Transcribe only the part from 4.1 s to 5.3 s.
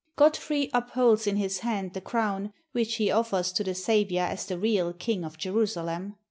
as the real King